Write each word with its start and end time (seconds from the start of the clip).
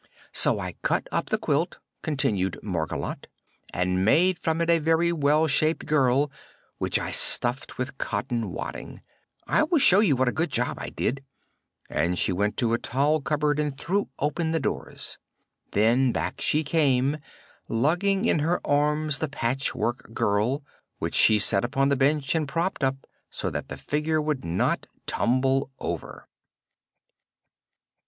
"So 0.31 0.57
I 0.59 0.71
cut 0.81 1.07
up 1.11 1.27
the 1.27 1.37
quilt," 1.37 1.77
continued 2.01 2.59
Margolotte, 2.63 3.27
"and 3.71 4.03
made 4.03 4.39
from 4.39 4.59
it 4.59 4.67
a 4.67 4.79
very 4.79 5.11
well 5.13 5.45
shaped 5.45 5.85
girl, 5.85 6.31
which 6.79 6.97
I 6.97 7.11
stuffed 7.11 7.77
with 7.77 7.99
cotton 7.99 8.49
wadding. 8.51 9.03
I 9.45 9.61
will 9.61 9.77
show 9.77 9.99
you 9.99 10.15
what 10.15 10.27
a 10.27 10.31
good 10.31 10.49
job 10.49 10.77
I 10.79 10.89
did," 10.89 11.23
and 11.87 12.17
she 12.17 12.31
went 12.33 12.57
to 12.57 12.73
a 12.73 12.79
tall 12.79 13.21
cupboard 13.21 13.59
and 13.59 13.77
threw 13.77 14.09
open 14.17 14.53
the 14.53 14.59
doors. 14.59 15.19
Then 15.71 16.11
back 16.11 16.41
she 16.41 16.63
came, 16.63 17.19
lugging 17.69 18.25
in 18.25 18.39
her 18.39 18.59
arms 18.65 19.19
the 19.19 19.29
Patchwork 19.29 20.15
Girl, 20.15 20.63
which 20.97 21.13
she 21.13 21.37
set 21.37 21.63
upon 21.63 21.89
the 21.89 21.95
bench 21.95 22.33
and 22.33 22.47
propped 22.47 22.83
up 22.83 23.05
so 23.29 23.51
that 23.51 23.67
the 23.67 23.77
figure 23.77 24.19
would 24.19 24.43
not 24.43 24.87
tumble 25.05 25.69
over. 25.79 26.27